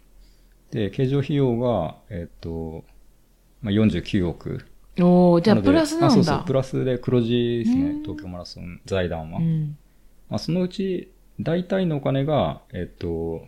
[0.70, 2.84] で、経常費用が、えっと、
[3.62, 4.66] まあ、49億。
[5.00, 6.06] おーじゃあプラスなんだ。
[6.06, 9.38] あそうそう、プラスで黒字ですねうん、東京マラソン財団は。
[9.38, 9.76] うん。
[10.28, 13.46] まあ、そのうち、大体のお金が、えっと、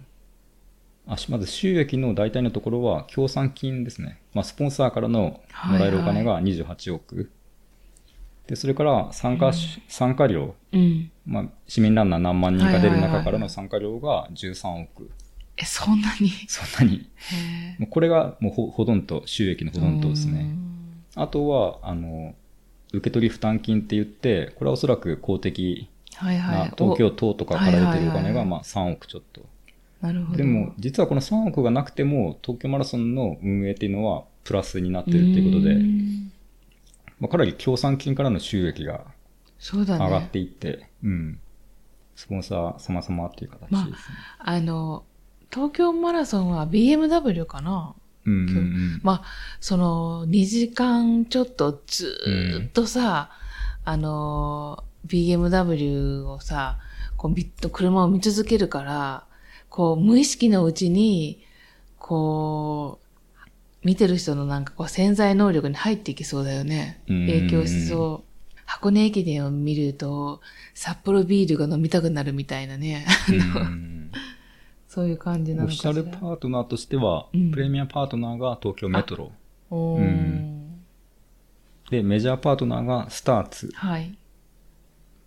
[1.06, 4.20] あしまず収益の大体のところは協賛金ですね。
[4.34, 7.30] まあ、スポンサーからのもらえるお金が28億。
[8.48, 11.10] で、それから参加し、参加料、うん。
[11.24, 15.10] まあ、市民ランナー何万人か出るはいはいはい中からの参加料が13億。
[15.56, 16.30] え、そんなに？
[16.48, 17.08] そんなに。
[17.16, 20.40] へもうこれがもうほほとんど収益のほとんどですね。
[20.40, 20.66] うん
[21.18, 22.34] あとは、あの、
[22.92, 26.52] 受け取り負担金って言って、これはおそらく公的はいは。
[26.52, 29.42] ない東京都とかから出てるお金がまあ3億ちょっと。
[30.02, 30.38] おなるほど。
[30.38, 36.32] でも、実はこの3億がなくても、東京マラソンの運営っていうのはプラスになってるっていうことうで、ん
[37.18, 39.04] まあ、かなり協賛金からの収益が
[39.58, 40.04] そうだね。
[40.04, 41.38] 上がっていって、うん。
[42.14, 43.96] スポンサー様々っていう形ですね。
[44.38, 45.04] あの、
[45.52, 47.94] 東京マラソンは BMW かな？
[48.26, 49.00] うんうんうん。
[49.02, 49.22] まあ、
[49.60, 53.30] その、2時間ちょっとずーっとさ、
[53.84, 56.78] あの、BMW をさ、
[57.16, 59.24] こう、み車を見続けるから、
[59.68, 61.42] こう、無意識のうちに、
[61.98, 63.06] こう、
[63.86, 67.00] 見てる人のなんかこう潜在能力に入っていきそうだよね。
[67.08, 68.56] うん影響しそう。
[68.64, 70.40] 箱根駅伝を見ると、
[70.74, 73.06] サッポロビールが飲みたくなるみたいなね。
[73.28, 74.10] うん
[74.88, 76.12] そういう感じなオフィシャのかしら。
[76.12, 79.32] ルパートナーとしては、うんプレミアパートナーが東京メトロ。
[79.70, 80.82] うん
[81.90, 84.18] で、メジャーパートナーがスターツ、はい。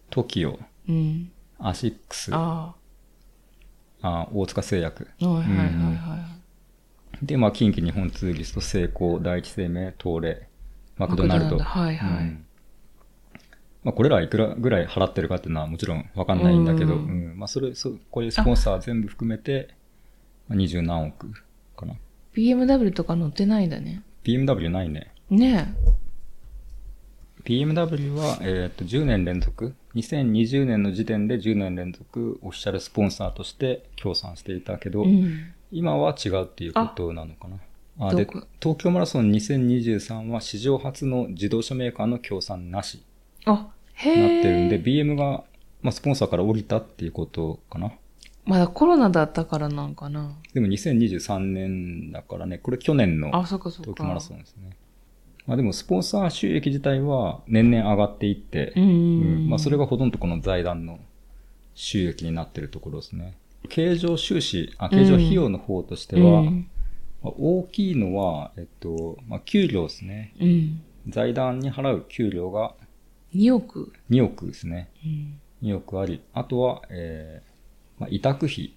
[0.09, 1.31] TOKIO、うん。
[1.59, 2.73] アシックス、あ
[4.01, 5.07] あ大塚製薬。
[5.21, 5.27] あ。
[5.27, 6.39] はいはいはいうんは
[7.21, 10.47] で、まあ、近畿日本ツーリスト、セイコー、第一生命、東レ、
[10.97, 11.09] マい。
[11.09, 11.59] クドナルド。
[11.59, 12.23] はいはい。
[12.23, 12.45] うん
[13.83, 19.69] まあ、これらいくらぐらい払ってるかっていうのはもちろんわかんないんだけど、ううんんまあ、それ、そう、こういうスポンサー全部含めて、
[20.47, 21.31] まあ、20何億
[21.77, 21.95] かな。
[22.35, 24.03] BMW とか乗ってないんだね。
[24.23, 25.13] BMW ないね。
[25.29, 25.73] ね
[27.49, 35.05] BMW は、えっ、と、10年連続、2020年の時点で10年連続オフィシャルスポンサーとして協賛していたけど、え。
[35.05, 35.53] うん。
[35.71, 37.57] 今は違うっていうことなのかな。
[38.01, 38.25] あで
[38.61, 43.03] 東京マラソン2023は史上初の自動車メーカーの協賛なし
[43.45, 44.15] あ、へ。
[44.15, 45.43] なってるんで、BM が、
[45.81, 47.91] まあ、スポンサーから降りたっていうことかな。
[48.45, 50.37] まだコロナだったからなんかな。
[50.53, 53.31] でも2023年だからね、これ去年の。
[53.31, 53.59] 東
[53.95, 54.69] 京マラソンですね。
[55.49, 59.49] まあでもスポンサー収益自体は年々上がっていって、うんうん。
[59.49, 60.99] まあそれがほとんどこの財団の
[61.73, 63.35] 収益になってるところですね。
[63.67, 66.69] 経常収支、あ、経常費用の方としては、うん。
[67.23, 70.35] まあ大きいのは、えっと、まあ給料ですね。
[70.39, 70.81] うん。
[71.07, 72.75] 財団に払う給料が
[73.33, 73.91] 2億。
[74.11, 74.91] 2億ですね。
[75.03, 75.39] うん。
[75.63, 76.21] 2億あり。
[76.31, 78.75] あとは、えーまあ委託費。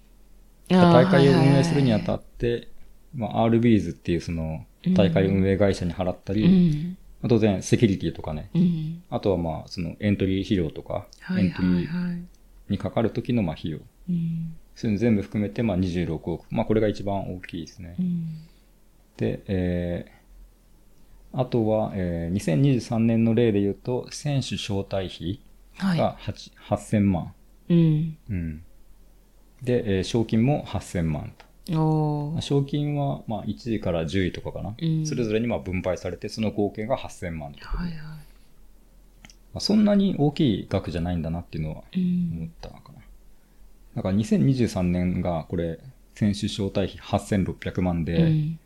[0.69, 2.67] 大会を運営するにあはいたって、
[3.13, 8.61] まあ RBs っていうその大会運営会社に払ったり、はいはいまあ当然セキュリティとかね、うん。
[8.61, 9.03] うん。
[9.09, 12.23] あとはまあそのエントリー費用とか、はいエントリー。
[12.69, 13.79] にかかる時のまあ費用。
[14.09, 14.55] うん。
[14.75, 16.45] そういうの全部含めてまあ26億。
[16.49, 18.01] まあこれが一番大きいですねう。
[18.01, 18.37] ん。
[19.15, 25.39] で、えー、あとは、えー、2023年の例で言うと、選手招待費
[25.97, 27.33] がは8 8000万。
[27.69, 27.73] い。
[27.73, 28.17] うん。
[28.29, 28.63] うん。
[29.61, 31.45] で、えー賞金も8000万と。
[32.41, 34.75] 賞金は、まあ、1位から10位とかかな。
[34.77, 37.59] うんそれぞれにまあ分配されて、その合計が8000万と。
[37.65, 37.99] まはいはい。
[39.55, 42.51] あ、そんなに大きい額じゃないんだなっていうのはう思っん。
[42.61, 42.81] たかな。
[43.95, 45.79] だから2023年がこれ、
[46.15, 48.59] 選手招待費8600万で、うん。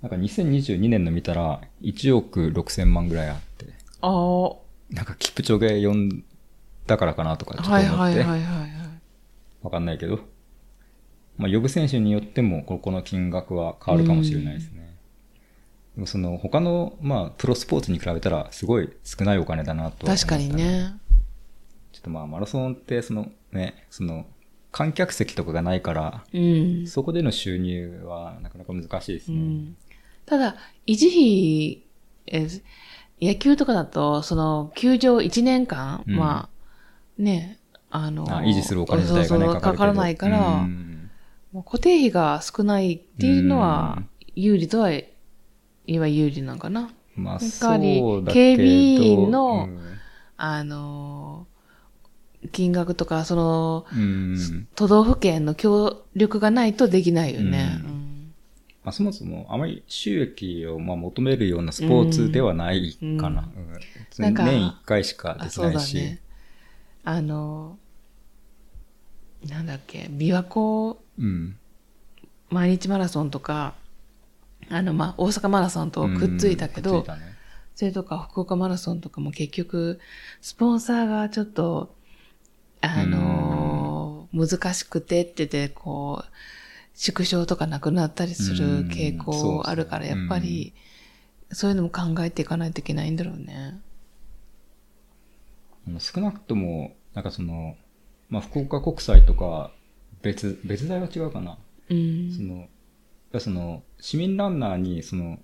[0.00, 3.66] なんか2022年の見たら1億6000万ぐらいあって、
[4.00, 4.08] あ
[4.90, 6.24] なんかキプチョゲ呼ん
[6.86, 8.70] だからかなとかちょっといはい思って、はいはいはい。
[9.62, 10.18] わかんないけど、
[11.42, 14.96] まあ、呼ぶ選手によっても、ここの金額は変わるかもしれないですね。
[15.96, 20.54] でもその、他の、まあ、プロスポーツに比べたら、すごい少ないお金だなとは思った確かに。
[20.54, 20.94] ね。
[21.90, 24.26] ちょっとまあ、マラソンって、その、ね、その、
[24.70, 26.86] 観客席とかがないから、うん。
[26.86, 29.38] そこでの収入はなかなか難しいですね。
[29.38, 29.76] うん。
[30.24, 30.54] ただ、
[30.86, 31.82] 維持費、
[32.28, 32.62] えー
[33.24, 36.48] 野球とかだと、その、球場1年間、うんま
[37.18, 41.01] あ、ね、あの、あ維持するお金自体がね、そうそうかかかからないから、うん
[41.52, 45.06] 固定費が少ないっていうのはうん、有利とは言
[45.86, 46.90] えば有利なのかな。
[47.14, 48.22] まあ、そうだけど。
[48.32, 49.92] 警備員のうん
[50.44, 51.46] あの、
[52.50, 57.80] 金額とか、その、うん都道府県の協力がないとできないよね。
[57.84, 58.34] ううん
[58.82, 63.48] まあ、そもそもあまり収益をまあ求めるようなスポーツではないかな。
[64.18, 65.94] なんか年一回しかあ、できそうないし。
[65.94, 66.20] だね。
[67.04, 67.78] あの、
[69.48, 71.56] なんだっけ、琵琶湖うん。
[72.50, 73.74] 毎日マラソンとか、
[74.68, 77.32] あの、まあ、大阪マラソンとくっついたけど、うんね
[77.74, 79.98] それとか福岡マラソンとかも結局、
[80.42, 81.94] スポンサーがちょっと、
[82.82, 86.30] あのー難しくてってて、こう、
[86.94, 90.72] 縮小とかなくなったりする傾向あるから、やっぱり、
[91.50, 93.78] そういうのも考えていかないといけないんだろうね。
[95.98, 97.76] 少なくとも、なんかその、
[98.30, 99.70] まあ、福岡国際とか、
[100.22, 101.58] 別、別大は違うかな。
[101.90, 102.32] うん。
[102.32, 102.68] その、やっ
[103.32, 105.38] ぱその、市民ランナーに、その、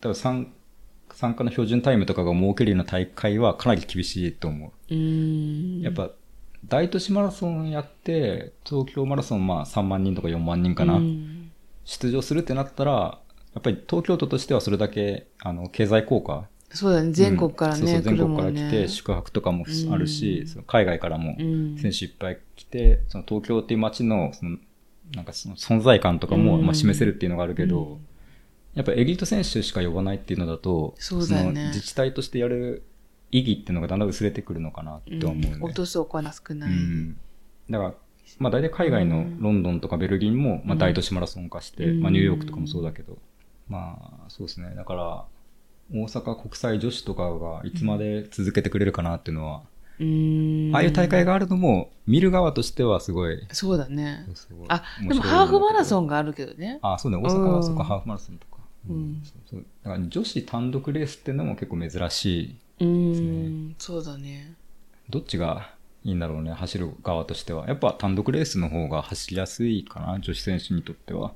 [0.00, 0.52] 多分参
[1.12, 4.94] 参加の標準タイムとかが設けるような大会はかなり厳しいと思う。
[4.94, 5.80] うん。
[5.80, 6.10] やっぱ、
[6.66, 11.50] 大都市マラソンやって、東京マラソンまあ3万人とか4万人かな、うん
[11.84, 13.20] 出場するってなったら、
[13.52, 16.48] やっぱり東京都としてはそれだけ、あの、経済効果。
[16.74, 18.88] そうだね、全国からね、うんそうそう全国から来て。
[18.88, 24.58] 宿泊とかもあるし、うんその海外からもうん選手いっぱい来て、その東京っていう街の、その、
[25.14, 28.06] なんかその存在感とかも、うんまあ、示せるっていうのがあるけど、うん
[28.74, 32.82] やっぱエリート選手しか呼ばないっていうのだと、そうだよねの自治体としてやる
[33.30, 35.52] 意義っていうのがだんだん薄れてくるのかなって思うね。
[35.54, 36.72] うん落とすお金少ない。
[36.72, 37.16] うん。
[37.70, 37.94] だから、
[38.38, 43.18] まあ大体海外のロンドンとかベルリンも、まあ大都市マラソン化して、うんまあニューヨークとかもそうだけど、
[43.68, 43.96] ま
[44.26, 44.74] あそうですね。
[44.74, 45.24] だから、
[45.92, 49.62] 大阪国際女子とかがいつまで続けてくれるかなっていうのは、
[50.00, 50.70] うん。
[50.74, 54.26] ああいう大会があるのも、見る側としてはすごい、そうだね。
[54.68, 56.78] あ、でもハーフマラソンがあるけどね。
[56.82, 58.54] あ、そうね、大阪はうんそっか、ハーフマラソンとか。
[58.88, 59.22] うん。
[59.48, 62.56] そうだから女子単独レースっていうのも結構珍しい。
[62.80, 64.54] うーん、そうだね。
[65.10, 67.66] どっちがいいんだろうね、走る側としては。
[67.68, 71.34] やっぱ単独レースの方が走りやすいかな、女子選手にとっては。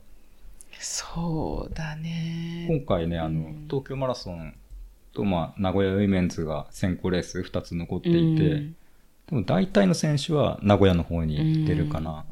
[0.78, 2.66] そうだね。
[2.68, 4.54] 今回ね、あのうん、東京マラソン
[5.12, 8.22] と、まあ、名古屋ウィメンズが先行レース2つ残っていて、う
[8.56, 8.76] ん
[9.28, 12.24] でも大体の選手は名古屋の方に出るかな。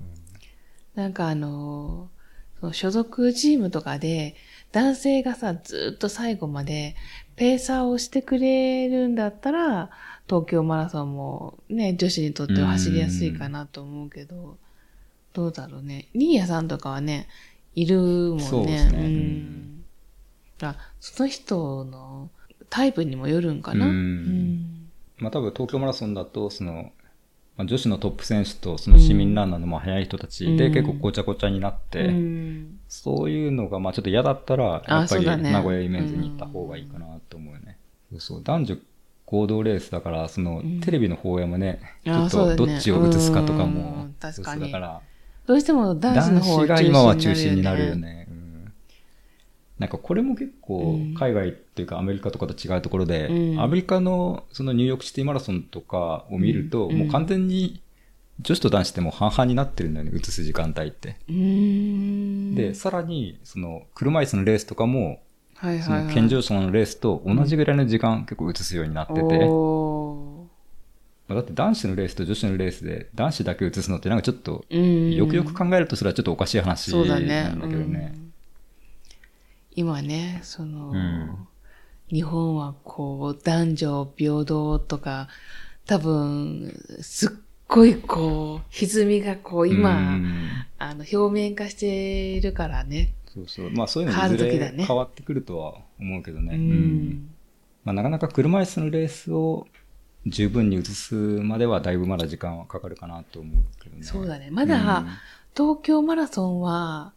[0.94, 2.16] なんかあのー
[2.60, 4.34] その所属チームとかで、
[4.72, 6.96] 男性がさ、ずっと最後まで
[7.36, 9.90] ペーサーをしてくれるんだったら、
[10.26, 14.56] 東京マラソンもね、女子にとっては走りやすいかなと思うけど、
[15.34, 16.08] どうだろうね。
[16.14, 17.28] ニーヤさんとかはね、
[17.76, 18.42] いるもんね。
[18.42, 19.02] そうですね。
[19.02, 19.84] んうん。
[20.62, 22.30] あその人の
[22.68, 23.86] タイプにもよるんかな？
[23.86, 23.92] うん。
[23.92, 24.88] うん。
[25.18, 26.90] まあ多分東京マラソンだと、その、
[27.56, 30.74] まあ、女子のトップ選手とその市民ランナーのまあ速い人たちでうん。
[30.74, 32.80] 結構ごちゃごちゃになって、うん。
[32.88, 37.78] そういうのがまあちょっと嫌だったら、やっぱり名古屋イメンズに行った方がいいかなと思うよね。
[38.10, 38.76] そうそう、男女
[39.26, 40.80] 合同レースだから、そのうん。
[40.80, 44.44] テレビの放映もね、ちょっとどっちを映すかとかうもそう。
[44.44, 45.00] だから、
[45.46, 47.96] どうしても男子の方中心今は中心になるよ。
[47.96, 48.26] ね。
[48.30, 48.72] うん
[49.78, 57.80] なんかこれも結構うん海外っていうかアメリカとかと違うところで、うんアメリカのそのニューヨークシティマラソンとかを見ると、うんもう完全に
[58.40, 61.16] 女子と男子ってもう半々になってるんだよね、映す時間帯って。
[61.28, 65.20] で、さらに、その車椅子のレースとかも、
[65.58, 66.04] そはいはい、はい。
[66.08, 69.20] の健常者のレースと同じぐらいの時間結構映すようになってて、
[71.28, 74.64] だって男子のレースと女子のレースで男子だけ映すのってなんかちょっと。
[74.70, 77.52] よくよく考えるとそれはちょっとおかしい話なんね。
[77.60, 78.12] だけどね。
[78.14, 78.26] うん
[79.78, 81.48] 今ね、その、うん
[82.08, 85.28] 日本はこう、男女平等とか、
[85.86, 87.30] 多分、すっ
[87.66, 90.48] ごいこう、歪みがこう、今、うん
[90.78, 91.86] あの、表面化して
[92.36, 93.12] いるからね。
[93.26, 93.70] そうそう。
[93.72, 96.54] まあそういうの変わいずれ変わってくるとは思うけどね。
[96.54, 97.30] ううんん。
[97.84, 99.66] まあなかなか車椅子のレースを
[100.26, 104.02] 十分に映すまではだいぶまだ時間はかかるかなと思うけどね。
[104.02, 104.50] そうだね。
[104.50, 105.04] まだ、
[105.56, 107.12] 東京マラソンは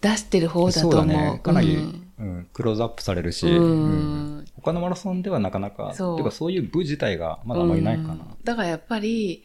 [0.00, 1.06] 出してる方だとそう思う。
[1.06, 1.40] だね。
[1.42, 8.12] かなり、うんうんクローズアップされるし、うんうん他のマラソンではなかなか、そうてかそういう部自体がまだあまりないかな。
[8.12, 9.42] うんだからやっぱり、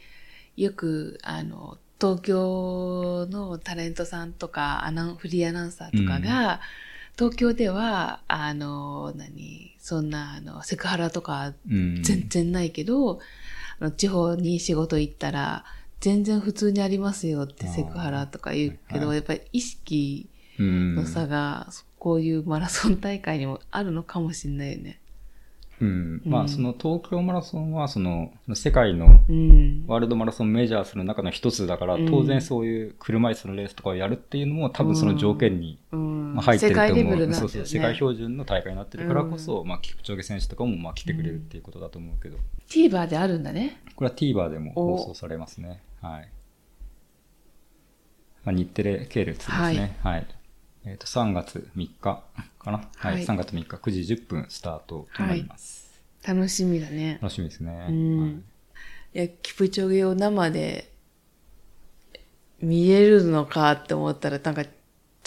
[0.58, 6.62] よく、あの、東京のタレントさんとか、アナフリーアナウンサーとかが、
[7.18, 12.02] 東京では、あの、何、そんな、あの、セクハラとかうん。
[12.02, 13.20] 全然ないけど、
[13.80, 15.64] あの地方に仕事行ったら、
[16.00, 20.28] 全然普通にありますよってセクハラとか言うけど、はいやっぱり意識
[20.58, 21.68] うんの差が、
[22.00, 25.00] こういうマラソン大会にもあるのかもしれないよね。
[25.82, 26.22] うん。
[26.26, 29.86] まうんあその東京マラソンはその世界のうん。
[29.88, 35.98] ワールドマラソンメジャースの中の一つだから、うん当然そういう車椅子のレースとかをやるっていうのも多分その条件に、入
[36.58, 36.88] ってると思う。
[36.88, 37.40] 世界レベルなん。
[37.40, 43.82] そうそう、世界標準の大会になってるからこそ、まあ、キプチョゲ選手とかもまあ来てくれるっていうことだと思うけど、TVer であるんだね。
[43.96, 45.82] これは TVer でも放送されますね。
[46.02, 46.30] はい。
[48.46, 49.98] まあ、日テレ系列ですね。
[50.04, 50.28] はい。
[50.86, 52.24] えっ、と、3月3日か
[52.66, 52.88] な？
[52.96, 53.14] はい。
[53.16, 56.02] はい3月3日9時10分スタートとなります。
[56.26, 57.20] 楽しみだね。
[57.22, 57.88] 楽しみですね。
[57.90, 58.32] うんはい
[59.16, 60.92] いや、キプチョゲを生で
[62.60, 64.72] 見れるのかって思ったら、なんか、ちょ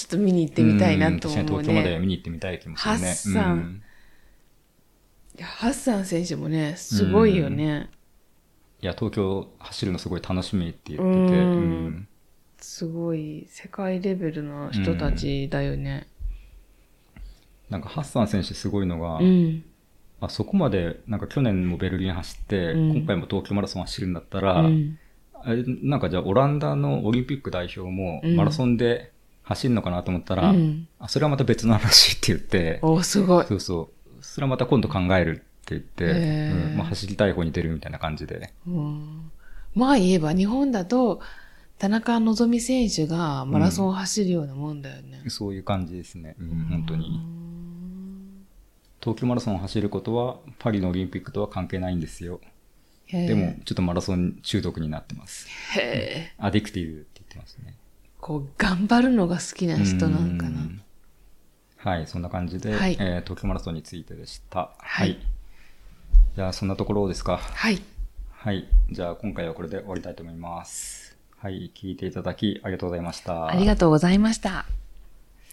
[0.04, 1.98] っと見に行ってみたいなと思うん確かに東京までね。
[2.00, 3.06] 見に行ってみたい気もするね。
[3.06, 3.82] ハッサンうん
[5.38, 7.88] いやハッサン選手もね、すごいよね。
[8.82, 11.54] いや、東京走るのすごい楽しみって言ってて、うんう
[11.88, 12.08] ん
[12.60, 16.08] すごい、世界レベルの人たちだよね。
[17.70, 19.64] なんかハッサン選手すごいのが、うん。
[20.20, 24.98] あそこまで、なんか去年もベルリン走って、うん今回も東京マラソン走るんだったら、うん
[25.82, 29.12] なんかじゃあオランダのオリンピック代表もうんマラソンで
[29.44, 33.46] 走るのかなと思ったら、うんあそれはまた別の話って言って、おすごい。
[33.46, 33.90] そうそ
[34.20, 38.52] う、それはまた今度考えるって言って、まあ、走りたい方に出るみたいな感じで。
[38.66, 39.30] うん
[39.74, 41.20] まあ言えば日本だと、
[41.78, 45.22] 田中希実選手がマラソンを走るようなもんだよね。
[45.28, 46.34] そういう感じですね。
[46.38, 47.20] うん、本当に。
[49.00, 52.40] 東京マラソンを走ることは、パリのオリンピックとは関係ないんですよ。
[53.10, 55.46] でも、ちょっとマラソン中毒になってます。
[55.78, 56.34] へえ。
[56.36, 57.74] アディクティブって言ってますね。
[58.20, 60.60] こう、頑張るのが好きな人なんかな。
[60.60, 60.82] うん
[61.78, 64.72] はい、そんな感じで、はいえー東京マラソンについてでした。
[64.78, 65.16] はい
[66.34, 67.36] じゃあ、そんなところですか。
[67.38, 67.80] はい。
[68.30, 68.68] はい。
[68.90, 70.97] じゃあ、今回はこれで終わりたいと思います。
[71.40, 73.46] はい、聞いていただきありがとうございました。
[73.46, 74.64] ありがとうございました。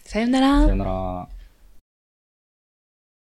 [0.02, 1.28] さよならさよなら。